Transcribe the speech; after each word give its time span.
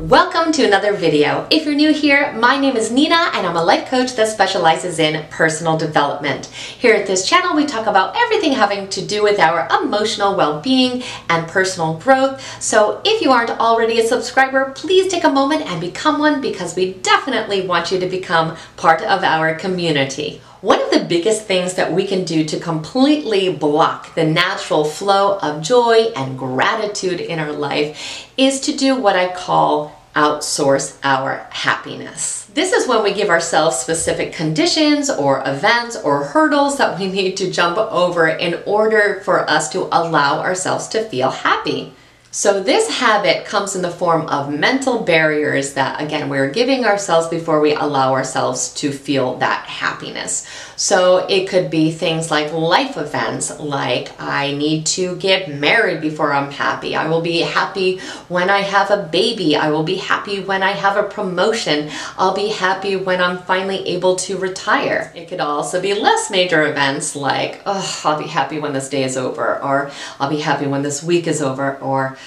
Welcome 0.00 0.52
to 0.52 0.64
another 0.64 0.92
video. 0.92 1.48
If 1.50 1.64
you're 1.64 1.74
new 1.74 1.92
here, 1.92 2.32
my 2.34 2.56
name 2.56 2.76
is 2.76 2.92
Nina 2.92 3.32
and 3.34 3.44
I'm 3.44 3.56
a 3.56 3.64
life 3.64 3.88
coach 3.88 4.14
that 4.14 4.28
specializes 4.28 5.00
in 5.00 5.26
personal 5.28 5.76
development. 5.76 6.46
Here 6.46 6.94
at 6.94 7.08
this 7.08 7.28
channel, 7.28 7.56
we 7.56 7.66
talk 7.66 7.88
about 7.88 8.14
everything 8.16 8.52
having 8.52 8.88
to 8.90 9.04
do 9.04 9.24
with 9.24 9.40
our 9.40 9.66
emotional 9.82 10.36
well-being 10.36 11.02
and 11.28 11.48
personal 11.48 11.94
growth. 11.94 12.40
So 12.62 13.00
if 13.04 13.20
you 13.22 13.32
aren't 13.32 13.50
already 13.50 13.98
a 13.98 14.06
subscriber, 14.06 14.70
please 14.70 15.10
take 15.10 15.24
a 15.24 15.30
moment 15.30 15.62
and 15.62 15.80
become 15.80 16.20
one 16.20 16.40
because 16.40 16.76
we 16.76 16.92
definitely 16.92 17.66
want 17.66 17.90
you 17.90 17.98
to 17.98 18.06
become 18.06 18.56
part 18.76 19.02
of 19.02 19.24
our 19.24 19.56
community. 19.56 20.40
One 20.60 20.82
of 20.82 20.90
the 20.90 21.04
biggest 21.04 21.44
things 21.44 21.74
that 21.74 21.92
we 21.92 22.04
can 22.04 22.24
do 22.24 22.44
to 22.44 22.58
completely 22.58 23.52
block 23.52 24.16
the 24.16 24.24
natural 24.24 24.82
flow 24.82 25.38
of 25.38 25.62
joy 25.62 26.10
and 26.16 26.36
gratitude 26.36 27.20
in 27.20 27.38
our 27.38 27.52
life 27.52 28.28
is 28.36 28.58
to 28.62 28.76
do 28.76 28.96
what 28.96 29.14
I 29.14 29.32
call 29.32 29.96
outsource 30.16 30.98
our 31.04 31.46
happiness. 31.50 32.46
This 32.54 32.72
is 32.72 32.88
when 32.88 33.04
we 33.04 33.14
give 33.14 33.28
ourselves 33.28 33.76
specific 33.76 34.32
conditions 34.32 35.08
or 35.08 35.44
events 35.46 35.94
or 35.94 36.24
hurdles 36.24 36.76
that 36.78 36.98
we 36.98 37.06
need 37.06 37.36
to 37.36 37.52
jump 37.52 37.78
over 37.78 38.26
in 38.26 38.60
order 38.66 39.20
for 39.24 39.48
us 39.48 39.68
to 39.70 39.86
allow 39.96 40.40
ourselves 40.40 40.88
to 40.88 41.08
feel 41.08 41.30
happy. 41.30 41.92
So 42.30 42.62
this 42.62 42.90
habit 42.90 43.46
comes 43.46 43.74
in 43.74 43.80
the 43.80 43.90
form 43.90 44.26
of 44.26 44.52
mental 44.52 45.02
barriers 45.02 45.72
that 45.72 46.02
again 46.02 46.28
we're 46.28 46.50
giving 46.50 46.84
ourselves 46.84 47.26
before 47.26 47.58
we 47.58 47.72
allow 47.74 48.12
ourselves 48.12 48.74
to 48.74 48.92
feel 48.92 49.38
that 49.38 49.64
happiness. 49.64 50.46
So 50.76 51.26
it 51.26 51.48
could 51.48 51.70
be 51.70 51.90
things 51.90 52.30
like 52.30 52.52
life 52.52 52.98
events 52.98 53.58
like 53.58 54.12
I 54.20 54.52
need 54.52 54.84
to 54.86 55.16
get 55.16 55.48
married 55.48 56.02
before 56.02 56.32
I'm 56.34 56.50
happy. 56.50 56.94
I 56.94 57.08
will 57.08 57.22
be 57.22 57.40
happy 57.40 57.98
when 58.28 58.50
I 58.50 58.58
have 58.58 58.90
a 58.90 59.08
baby. 59.10 59.56
I 59.56 59.70
will 59.70 59.82
be 59.82 59.96
happy 59.96 60.40
when 60.40 60.62
I 60.62 60.72
have 60.72 60.98
a 60.98 61.08
promotion. 61.08 61.90
I'll 62.18 62.34
be 62.34 62.50
happy 62.50 62.96
when 62.96 63.22
I'm 63.22 63.38
finally 63.38 63.88
able 63.88 64.16
to 64.16 64.36
retire. 64.36 65.10
It 65.16 65.28
could 65.28 65.40
also 65.40 65.80
be 65.80 65.94
less 65.94 66.30
major 66.30 66.66
events 66.66 67.16
like 67.16 67.62
oh, 67.64 68.00
I'll 68.04 68.18
be 68.18 68.28
happy 68.28 68.58
when 68.58 68.74
this 68.74 68.90
day 68.90 69.04
is 69.04 69.16
over 69.16 69.58
or 69.62 69.90
I'll 70.20 70.30
be 70.30 70.40
happy 70.40 70.66
when 70.66 70.82
this 70.82 71.02
week 71.02 71.26
is 71.26 71.40
over 71.40 71.78
or 71.78 72.18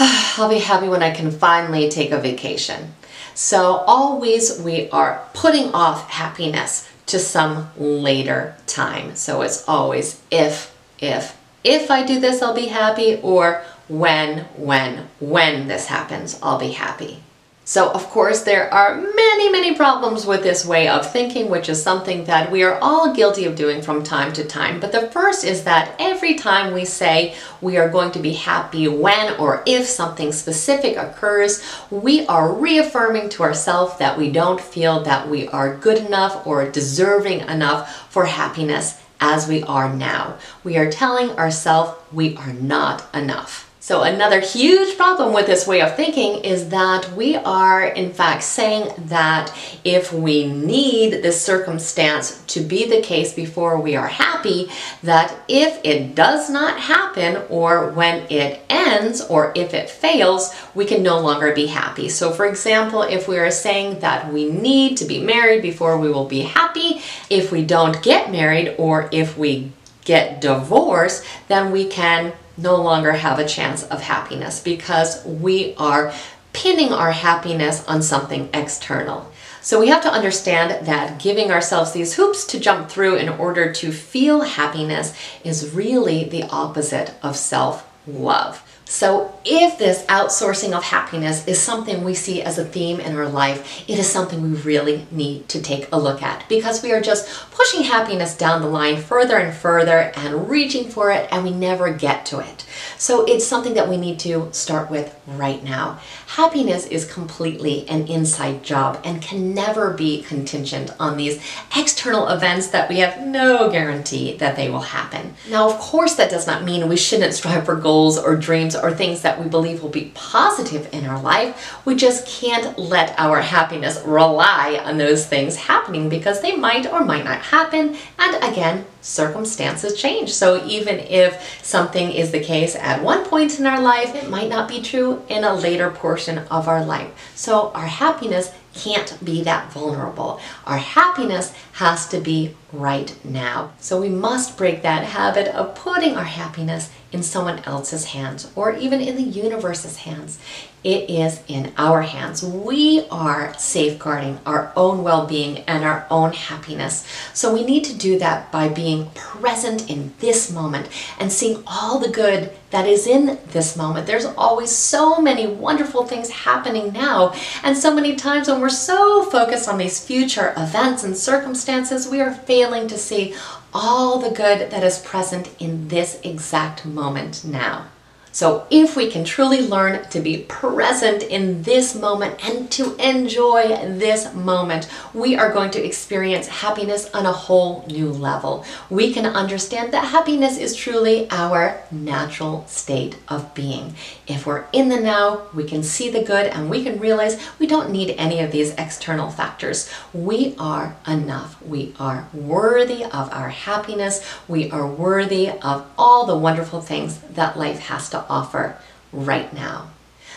I'll 0.38 0.48
be 0.48 0.60
happy 0.60 0.88
when 0.88 1.02
I 1.02 1.10
can 1.10 1.30
finally 1.30 1.90
take 1.90 2.10
a 2.10 2.18
vacation. 2.18 2.94
So 3.34 3.84
always 3.86 4.58
we 4.58 4.88
are 4.90 5.28
putting 5.34 5.74
off 5.74 6.08
happiness 6.08 6.88
to 7.06 7.18
some 7.18 7.68
later 7.76 8.56
time. 8.66 9.14
So 9.14 9.42
it's 9.42 9.68
always 9.68 10.22
if, 10.30 10.74
if, 10.98 11.38
if 11.62 11.90
I 11.90 12.06
do 12.06 12.18
this, 12.18 12.40
I'll 12.40 12.54
be 12.54 12.68
happy, 12.68 13.20
or 13.22 13.62
when, 13.88 14.44
when, 14.56 15.08
when 15.20 15.68
this 15.68 15.86
happens, 15.86 16.38
I'll 16.42 16.58
be 16.58 16.70
happy. 16.70 17.22
So 17.70 17.88
of 17.92 18.10
course 18.10 18.40
there 18.40 18.68
are 18.74 18.96
many, 18.96 19.48
many 19.48 19.76
problems 19.76 20.26
with 20.26 20.42
this 20.42 20.66
way 20.66 20.88
of 20.88 21.12
thinking, 21.12 21.48
which 21.48 21.68
is 21.68 21.80
something 21.80 22.24
that 22.24 22.50
we 22.50 22.64
are 22.64 22.80
all 22.82 23.14
guilty 23.14 23.44
of 23.44 23.54
doing 23.54 23.80
from 23.80 24.02
time 24.02 24.32
to 24.32 24.44
time. 24.44 24.80
But 24.80 24.90
the 24.90 25.06
first 25.12 25.44
is 25.44 25.62
that 25.62 25.94
every 26.00 26.34
time 26.34 26.74
we 26.74 26.84
say 26.84 27.36
we 27.60 27.76
are 27.76 27.88
going 27.88 28.10
to 28.10 28.18
be 28.18 28.32
happy 28.32 28.88
when 28.88 29.36
or 29.36 29.62
if 29.66 29.86
something 29.86 30.32
specific 30.32 30.96
occurs, 30.96 31.62
we 31.92 32.26
are 32.26 32.52
reaffirming 32.52 33.28
to 33.28 33.44
ourselves 33.44 33.96
that 33.98 34.18
we 34.18 34.32
don't 34.32 34.60
feel 34.60 35.04
that 35.04 35.28
we 35.28 35.46
are 35.46 35.76
good 35.76 35.98
enough 35.98 36.44
or 36.44 36.68
deserving 36.68 37.42
enough 37.42 38.10
for 38.10 38.24
happiness 38.24 39.00
as 39.20 39.46
we 39.46 39.62
are 39.62 39.94
now. 39.94 40.36
We 40.64 40.76
are 40.76 40.90
telling 40.90 41.30
ourselves 41.38 41.96
we 42.10 42.36
are 42.36 42.52
not 42.52 43.06
enough. 43.14 43.69
So 43.82 44.02
another 44.02 44.40
huge 44.40 44.98
problem 44.98 45.32
with 45.32 45.46
this 45.46 45.66
way 45.66 45.80
of 45.80 45.96
thinking 45.96 46.44
is 46.44 46.68
that 46.68 47.10
we 47.14 47.36
are 47.36 47.82
in 47.86 48.12
fact 48.12 48.42
saying 48.42 48.92
that 49.06 49.56
if 49.84 50.12
we 50.12 50.46
need 50.46 51.22
this 51.22 51.42
circumstance 51.42 52.42
to 52.48 52.60
be 52.60 52.86
the 52.86 53.00
case 53.00 53.32
before 53.32 53.80
we 53.80 53.96
are 53.96 54.06
happy, 54.06 54.70
that 55.02 55.34
if 55.48 55.80
it 55.82 56.14
does 56.14 56.50
not 56.50 56.78
happen 56.78 57.42
or 57.48 57.88
when 57.92 58.30
it 58.30 58.60
ends 58.68 59.22
or 59.22 59.50
if 59.56 59.72
it 59.72 59.88
fails, 59.88 60.54
we 60.74 60.84
can 60.84 61.02
no 61.02 61.18
longer 61.18 61.54
be 61.54 61.66
happy. 61.66 62.10
So 62.10 62.32
for 62.32 62.44
example, 62.44 63.00
if 63.00 63.28
we 63.28 63.38
are 63.38 63.50
saying 63.50 64.00
that 64.00 64.30
we 64.30 64.50
need 64.50 64.98
to 64.98 65.06
be 65.06 65.22
married 65.22 65.62
before 65.62 65.98
we 65.98 66.12
will 66.12 66.26
be 66.26 66.42
happy, 66.42 67.00
if 67.30 67.50
we 67.50 67.64
don't 67.64 68.02
get 68.02 68.30
married 68.30 68.74
or 68.76 69.08
if 69.10 69.38
we 69.38 69.72
get 70.04 70.42
divorced, 70.42 71.24
then 71.48 71.72
we 71.72 71.86
can 71.86 72.34
no 72.56 72.76
longer 72.76 73.12
have 73.12 73.38
a 73.38 73.46
chance 73.46 73.82
of 73.84 74.02
happiness 74.02 74.60
because 74.60 75.24
we 75.24 75.74
are 75.76 76.12
pinning 76.52 76.92
our 76.92 77.12
happiness 77.12 77.86
on 77.86 78.02
something 78.02 78.48
external. 78.52 79.30
So 79.62 79.78
we 79.78 79.88
have 79.88 80.02
to 80.02 80.12
understand 80.12 80.86
that 80.86 81.20
giving 81.20 81.50
ourselves 81.50 81.92
these 81.92 82.14
hoops 82.14 82.46
to 82.46 82.60
jump 82.60 82.88
through 82.88 83.16
in 83.16 83.28
order 83.28 83.72
to 83.74 83.92
feel 83.92 84.40
happiness 84.40 85.14
is 85.44 85.74
really 85.74 86.24
the 86.24 86.44
opposite 86.44 87.14
of 87.22 87.36
self 87.36 87.86
love. 88.06 88.62
So, 88.90 89.32
if 89.44 89.78
this 89.78 90.04
outsourcing 90.06 90.72
of 90.72 90.82
happiness 90.82 91.46
is 91.46 91.62
something 91.62 92.02
we 92.02 92.12
see 92.12 92.42
as 92.42 92.58
a 92.58 92.64
theme 92.64 92.98
in 92.98 93.16
our 93.16 93.28
life, 93.28 93.88
it 93.88 94.00
is 94.00 94.10
something 94.10 94.42
we 94.42 94.58
really 94.62 95.06
need 95.12 95.48
to 95.50 95.62
take 95.62 95.86
a 95.92 95.96
look 95.96 96.24
at 96.24 96.44
because 96.48 96.82
we 96.82 96.90
are 96.90 97.00
just 97.00 97.28
pushing 97.52 97.84
happiness 97.84 98.36
down 98.36 98.60
the 98.60 98.68
line 98.68 99.00
further 99.00 99.36
and 99.36 99.54
further 99.56 100.12
and 100.16 100.50
reaching 100.50 100.88
for 100.88 101.12
it, 101.12 101.28
and 101.30 101.44
we 101.44 101.52
never 101.52 101.92
get 101.92 102.26
to 102.26 102.40
it. 102.40 102.66
So, 102.98 103.24
it's 103.26 103.46
something 103.46 103.74
that 103.74 103.88
we 103.88 103.96
need 103.96 104.18
to 104.20 104.48
start 104.50 104.90
with 104.90 105.16
right 105.28 105.62
now. 105.62 106.00
Happiness 106.26 106.86
is 106.86 107.10
completely 107.10 107.88
an 107.88 108.08
inside 108.08 108.64
job 108.64 109.00
and 109.04 109.22
can 109.22 109.54
never 109.54 109.92
be 109.92 110.22
contingent 110.22 110.92
on 110.98 111.16
these 111.16 111.40
external 111.76 112.26
events 112.26 112.66
that 112.68 112.88
we 112.88 112.98
have 112.98 113.24
no 113.24 113.70
guarantee 113.70 114.36
that 114.38 114.56
they 114.56 114.68
will 114.68 114.80
happen. 114.80 115.34
Now, 115.48 115.70
of 115.70 115.78
course, 115.78 116.16
that 116.16 116.30
does 116.30 116.48
not 116.48 116.64
mean 116.64 116.88
we 116.88 116.96
shouldn't 116.96 117.34
strive 117.34 117.66
for 117.66 117.76
goals 117.76 118.18
or 118.18 118.34
dreams 118.34 118.74
or 118.82 118.92
things 118.92 119.22
that 119.22 119.40
we 119.40 119.48
believe 119.48 119.82
will 119.82 119.90
be 119.90 120.12
positive 120.14 120.88
in 120.92 121.06
our 121.06 121.20
life. 121.20 121.76
We 121.84 121.94
just 121.94 122.26
can't 122.26 122.78
let 122.78 123.14
our 123.18 123.40
happiness 123.40 124.02
rely 124.04 124.80
on 124.82 124.98
those 124.98 125.26
things 125.26 125.56
happening 125.56 126.08
because 126.08 126.40
they 126.40 126.56
might 126.56 126.86
or 126.86 127.04
might 127.04 127.24
not 127.24 127.42
happen. 127.42 127.96
And 128.18 128.44
again, 128.44 128.86
circumstances 129.00 130.00
change. 130.00 130.32
So 130.32 130.64
even 130.66 130.98
if 130.98 131.62
something 131.64 132.10
is 132.10 132.30
the 132.30 132.40
case 132.40 132.76
at 132.76 133.02
one 133.02 133.24
point 133.24 133.58
in 133.58 133.66
our 133.66 133.80
life, 133.80 134.14
it 134.14 134.28
might 134.28 134.48
not 134.48 134.68
be 134.68 134.82
true 134.82 135.22
in 135.28 135.44
a 135.44 135.54
later 135.54 135.90
portion 135.90 136.38
of 136.50 136.68
our 136.68 136.84
life. 136.84 137.10
So 137.34 137.70
our 137.72 137.86
happiness 137.86 138.52
can't 138.74 139.22
be 139.24 139.42
that 139.42 139.72
vulnerable. 139.72 140.40
Our 140.64 140.78
happiness 140.78 141.52
has 141.72 142.06
to 142.08 142.20
be 142.20 142.54
right 142.72 143.14
now. 143.24 143.72
So 143.80 144.00
we 144.00 144.08
must 144.08 144.56
break 144.56 144.82
that 144.82 145.04
habit 145.04 145.48
of 145.48 145.74
putting 145.74 146.16
our 146.16 146.24
happiness 146.24 146.90
in 147.12 147.22
someone 147.22 147.58
else's 147.60 148.06
hands 148.06 148.50
or 148.54 148.74
even 148.76 149.00
in 149.00 149.16
the 149.16 149.22
universe's 149.22 149.98
hands. 149.98 150.38
It 150.82 151.10
is 151.10 151.42
in 151.46 151.74
our 151.76 152.00
hands. 152.00 152.42
We 152.42 153.06
are 153.10 153.52
safeguarding 153.58 154.40
our 154.46 154.72
own 154.74 155.02
well 155.02 155.26
being 155.26 155.58
and 155.60 155.84
our 155.84 156.06
own 156.10 156.32
happiness. 156.32 157.06
So 157.34 157.52
we 157.52 157.64
need 157.64 157.84
to 157.84 157.98
do 157.98 158.18
that 158.18 158.50
by 158.50 158.68
being 158.68 159.10
present 159.10 159.90
in 159.90 160.14
this 160.20 160.50
moment 160.50 160.88
and 161.18 161.30
seeing 161.30 161.62
all 161.66 161.98
the 161.98 162.08
good 162.08 162.56
that 162.70 162.86
is 162.86 163.06
in 163.06 163.38
this 163.48 163.76
moment. 163.76 164.06
There's 164.06 164.24
always 164.24 164.70
so 164.70 165.20
many 165.20 165.46
wonderful 165.46 166.06
things 166.06 166.30
happening 166.30 166.92
now. 166.92 167.34
And 167.62 167.76
so 167.76 167.94
many 167.94 168.16
times 168.16 168.48
when 168.48 168.60
we're 168.60 168.70
so 168.70 169.24
focused 169.24 169.68
on 169.68 169.76
these 169.76 170.02
future 170.04 170.54
events 170.56 171.04
and 171.04 171.14
circumstances, 171.14 172.08
we 172.08 172.22
are 172.22 172.32
failing 172.32 172.88
to 172.88 172.96
see 172.96 173.34
all 173.72 174.18
the 174.18 174.30
good 174.30 174.70
that 174.70 174.82
is 174.82 174.98
present 174.98 175.48
in 175.58 175.88
this 175.88 176.20
exact 176.22 176.84
moment 176.84 177.44
now. 177.44 177.86
So 178.32 178.66
if 178.70 178.94
we 178.94 179.10
can 179.10 179.24
truly 179.24 179.60
learn 179.60 180.08
to 180.10 180.20
be 180.20 180.38
present 180.38 181.24
in 181.24 181.64
this 181.64 181.96
moment 181.96 182.44
and 182.48 182.70
to 182.72 182.94
enjoy 182.96 183.68
this 183.98 184.32
moment, 184.34 184.88
we 185.12 185.34
are 185.34 185.52
going 185.52 185.72
to 185.72 185.84
experience 185.84 186.46
happiness 186.46 187.10
on 187.12 187.26
a 187.26 187.32
whole 187.32 187.84
new 187.88 188.08
level. 188.08 188.64
We 188.88 189.12
can 189.12 189.26
understand 189.26 189.92
that 189.92 190.04
happiness 190.04 190.58
is 190.58 190.76
truly 190.76 191.28
our 191.30 191.82
natural 191.90 192.64
state 192.68 193.16
of 193.26 193.52
being. 193.54 193.96
If 194.28 194.46
we're 194.46 194.64
in 194.72 194.90
the 194.90 195.00
now, 195.00 195.48
we 195.52 195.64
can 195.64 195.82
see 195.82 196.08
the 196.08 196.22
good 196.22 196.46
and 196.46 196.70
we 196.70 196.84
can 196.84 197.00
realize 197.00 197.40
we 197.58 197.66
don't 197.66 197.90
need 197.90 198.14
any 198.16 198.40
of 198.40 198.52
these 198.52 198.74
external 198.74 199.30
factors. 199.30 199.90
We 200.14 200.54
are 200.56 200.94
enough. 201.06 201.60
We 201.62 201.94
are 201.98 202.28
worthy 202.32 203.04
of 203.04 203.32
our 203.32 203.48
happiness. 203.48 204.24
We 204.46 204.70
are 204.70 204.86
worthy 204.86 205.50
of 205.50 205.84
all 205.98 206.26
the 206.26 206.38
wonderful 206.38 206.80
things 206.80 207.18
that 207.18 207.58
life 207.58 207.80
has 207.80 208.08
to 208.10 208.19
offer 208.28 208.76
right 209.12 209.52
now. 209.52 209.90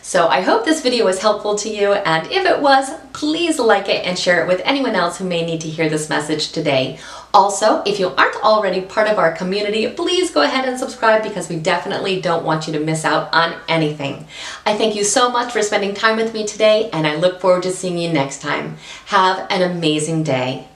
So 0.00 0.28
I 0.28 0.40
hope 0.40 0.64
this 0.64 0.80
video 0.80 1.04
was 1.04 1.20
helpful 1.20 1.54
to 1.56 1.68
you, 1.68 1.92
and 1.92 2.26
if 2.32 2.46
it 2.46 2.62
was, 2.62 2.90
please 3.12 3.58
like 3.58 3.90
it 3.90 4.06
and 4.06 4.18
share 4.18 4.42
it 4.42 4.48
with 4.48 4.62
anyone 4.64 4.94
else 4.94 5.18
who 5.18 5.24
may 5.26 5.44
need 5.44 5.60
to 5.60 5.68
hear 5.68 5.90
this 5.90 6.08
message 6.08 6.52
today. 6.52 6.98
Also, 7.34 7.82
if 7.84 8.00
you 8.00 8.08
aren't 8.08 8.42
already 8.42 8.80
part 8.80 9.06
of 9.06 9.18
our 9.18 9.32
community, 9.32 9.86
please 9.90 10.30
go 10.30 10.40
ahead 10.40 10.66
and 10.66 10.78
subscribe 10.78 11.22
because 11.22 11.50
we 11.50 11.56
definitely 11.56 12.22
don't 12.22 12.44
want 12.44 12.66
you 12.66 12.72
to 12.72 12.80
miss 12.80 13.04
out 13.04 13.28
on 13.34 13.54
anything. 13.68 14.26
I 14.64 14.78
thank 14.78 14.94
you 14.94 15.04
so 15.04 15.30
much 15.30 15.52
for 15.52 15.60
spending 15.60 15.92
time 15.92 16.16
with 16.16 16.32
me 16.32 16.46
today, 16.46 16.88
and 16.90 17.06
I 17.06 17.16
look 17.16 17.42
forward 17.42 17.64
to 17.64 17.72
seeing 17.72 17.98
you 17.98 18.10
next 18.10 18.40
time. 18.40 18.78
Have 19.06 19.46
an 19.50 19.60
amazing 19.60 20.22
day. 20.22 20.68